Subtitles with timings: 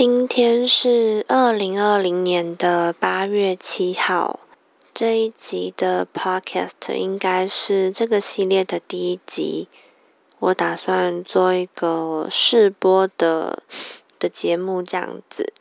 [0.00, 4.38] 今天是二零二零年的八月七号，
[4.94, 9.66] 这一集的 Podcast 应该是这个系列的第一集。
[10.38, 13.64] 我打算做一个试播的
[14.20, 15.52] 的节目，这样子。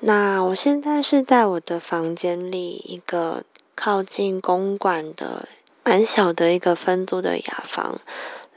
[0.00, 3.42] 那我现在是在我的房间里，一个
[3.74, 5.48] 靠近公馆的
[5.82, 7.98] 蛮小的一个分租的雅房。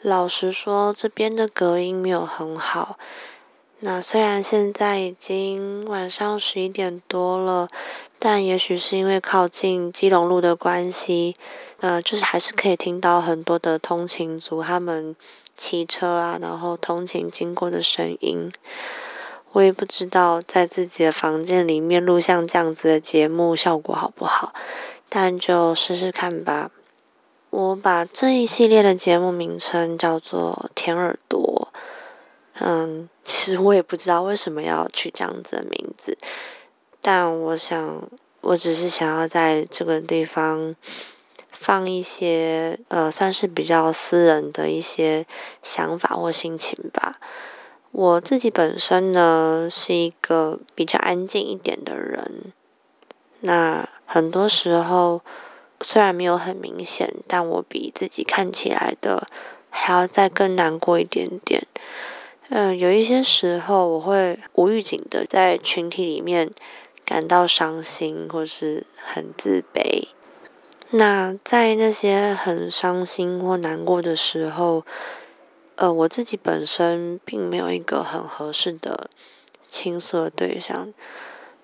[0.01, 2.99] 老实说，这边的隔音没有很好。
[3.81, 7.67] 那虽然现在已经晚上十一点多了，
[8.17, 11.35] 但也许是因为靠近基隆路的关系，
[11.81, 15.15] 呃，就是还是可以听到很多的通勤族他们
[15.55, 18.51] 骑车啊，然后通勤经过的声音。
[19.51, 24.53] 我也不知道在自己的房间里面录像这样子的节目效果好不好，
[25.09, 26.71] 但就试试看吧。
[27.51, 31.44] 我把这一系列的节目名称叫做“甜耳朵”。
[32.67, 36.17] 嗯，其实我也不知道为什么要取这样子的名字，
[36.99, 38.09] 但我想，
[38.41, 40.75] 我只是想要在这个地方
[41.51, 45.27] 放一些呃，算是比较私人的一些
[45.61, 47.19] 想法或心情吧。
[47.91, 52.51] 我自己本身呢是一个比较安静一点的人，
[53.41, 55.21] 那很多时候
[55.81, 59.27] 虽然没有很明显，但我比自己看起来的
[59.69, 61.67] 还要再更难过一点点。
[62.49, 66.51] 嗯，有一些时候我会无预警的在群体里面
[67.03, 70.07] 感到伤心，或是很自卑。
[70.91, 74.85] 那在那些很伤心或难过的时候，
[75.75, 79.09] 呃，我自己本身并没有一个很合适的
[79.65, 80.93] 倾诉的对象。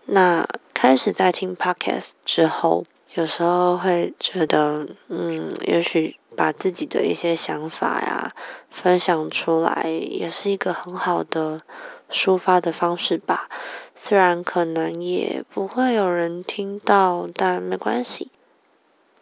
[0.08, 6.18] 那开始在听 podcast 之后，有时候会觉得，嗯，也许。
[6.36, 8.32] 把自己的一些想法呀
[8.70, 11.62] 分享出来，也是一个很好的
[12.10, 13.50] 抒发的方式吧。
[13.96, 18.32] 虽然可能也不会有人听到，但没关系。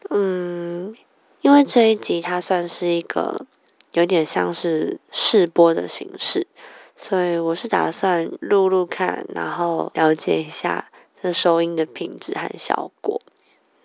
[0.09, 0.95] 嗯，
[1.41, 3.45] 因为这一集它算是一个
[3.93, 6.47] 有点像是试播的形式，
[6.95, 10.89] 所以我是打算录录看，然后了解一下
[11.21, 13.08] 这收音的品质和效果。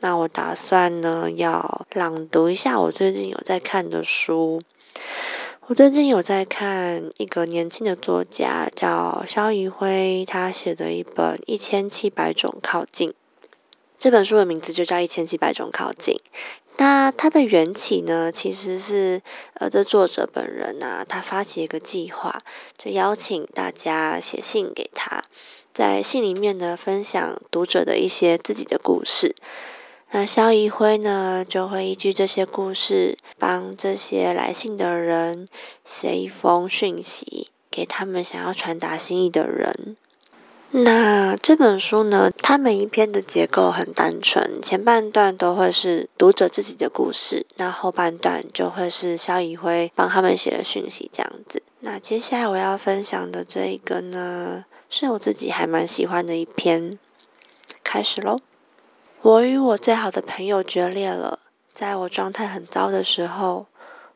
[0.05, 4.61] 那我打算呢，要朗读一下我最近有在看的书。
[5.69, 13.09] 我最近有在看一个年轻的作家，叫肖怡辉，他写的一本《一千七百种靠近》。
[13.99, 16.15] 这本书的名字就叫《一千七百种靠近》。
[16.77, 19.23] 那它的缘起呢，其实是
[19.55, 22.43] 呃，这作者本人啊，他发起一个计划，
[22.77, 25.25] 就邀请大家写信给他，
[25.73, 29.35] 在信里面呢，分享读者的一些自己的故事。
[30.15, 35.45] 那肖一辉呢，就会依据这些故事，帮这些来信的人
[35.85, 39.97] 写一封讯息，给他们想要传达心意的人。
[40.71, 51.61] 那这本书呢，它每一篇的结构很单纯，前半段都会是读者自己的故事，那后半段就会是肖一辉帮他们写的讯息这样子。
[51.81, 57.01] 那接下来我要分享的这一个呢，是我自己还蛮喜欢的一篇，
[57.83, 58.39] 开始喽。
[59.25, 61.39] 我与我最好的朋友决裂了，
[61.73, 63.65] 在我状态很糟的时候。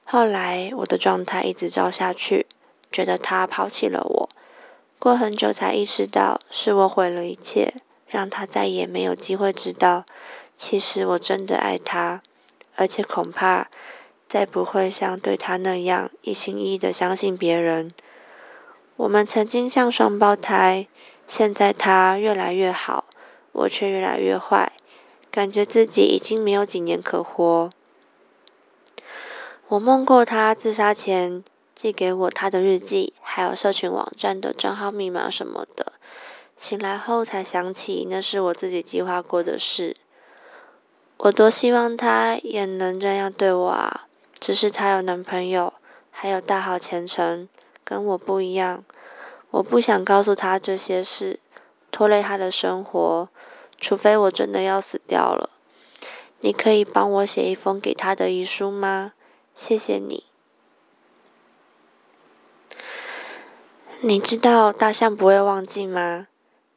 [0.05, 2.47] 后来我的状态一直糟下去，
[2.93, 4.29] 觉得他抛弃了我。
[4.99, 7.77] 过很久才意识到是我毁了一切，
[8.07, 10.05] 让他再也没有机会知道，
[10.55, 12.21] 其实我真的爱他，
[12.77, 13.69] 而且恐怕
[14.27, 17.91] 再不会像对他那样一心一意的相信别人。
[18.97, 20.87] 我们曾经像双胞胎，
[21.27, 23.07] 现在他越来越好，
[23.53, 24.73] 我却越来越坏。
[25.31, 27.71] 感觉自己已经没有几年可活。
[29.69, 31.45] 我梦过他自杀前
[31.75, 35.93] 寄给我他的日记，还有社群网站的账号密码什么的。
[36.57, 39.97] 醒来后才想起，那是我自己计划过的事。
[41.19, 44.07] 我多希望他也能这样对我啊！
[44.41, 45.75] 只是他有男朋友，
[46.11, 47.49] 还有大好前程，
[47.85, 48.85] 跟我不一样。
[49.51, 51.39] 我不想告诉他这些事，
[51.91, 53.29] 拖累他的生活。
[53.81, 55.51] 除非我真的要死掉了，
[56.41, 59.13] 你可以帮我写一封给他的遗书吗？
[59.55, 60.25] 谢谢你。
[64.01, 66.29] 你知道大象不会忘记吗？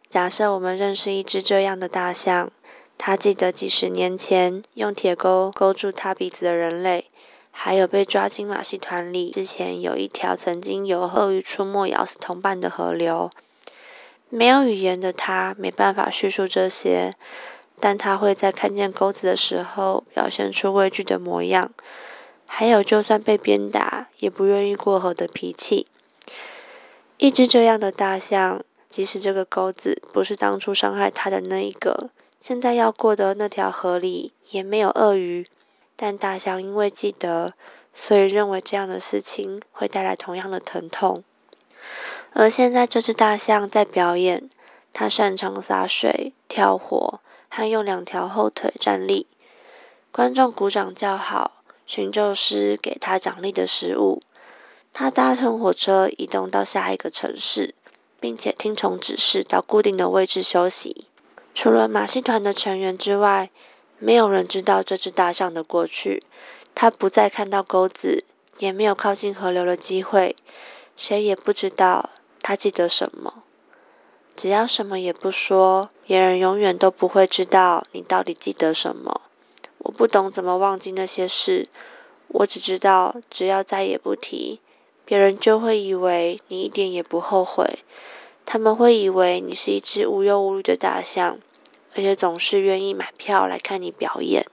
[0.10, 2.52] 假设我们认识一只这样的大象，
[2.98, 7.10] 它记得几十年前用铁钩勾住它鼻子的人类，
[7.52, 13.30] 还有被抓进马戏团里之前有一条曾经由鳄鱼出没咬死同伴的河流。
[14.34, 17.16] 没有语言的他没办法叙述这些，
[17.82, 21.70] 但他会在看见钩子的时候表现出畏惧的模样，
[22.48, 25.86] 还有就算被鞭打也不愿意过河的脾气。
[27.18, 35.46] 一只这样的大象，即使这个钩子不是当初伤害他的那一个，现在要过的那条河里也没有鳄鱼。
[35.98, 37.54] 但大象因为记得，
[37.94, 41.24] 所以认为这样的事情会带来同样的疼痛。
[42.34, 44.50] 而现在这只大象在表演，
[44.94, 47.20] 它擅长洒水、跳火，
[47.50, 49.28] 还用两条后腿站立。
[50.12, 54.22] 观众鼓掌叫好，寻救师给他奖励的食物。
[54.94, 57.76] 他搭乘火车移动到下一个城市，
[58.20, 61.08] 并且听从指示到固定的位置休息。
[61.54, 63.50] 除了马戏团的成员之外，
[64.00, 66.24] 没有人知道这只大象的过去。
[66.74, 68.24] 它不再看到钩子，
[68.58, 70.36] 也没有靠近河流的机会。
[70.96, 72.10] 谁也不知道
[72.42, 73.44] 他记得什么。
[74.36, 79.22] 只要什么也不说，别人永远都不会知道你到底记得什么。
[79.80, 81.68] 我不懂怎么忘记那些事，
[82.28, 84.60] 我只知道只要再也不提，
[85.04, 87.80] 别人就会以为你一点也不后悔。
[88.46, 91.40] 他们会以为你是一只无忧无虑的大象，
[91.96, 94.46] 而且总是愿意买票来看你表演。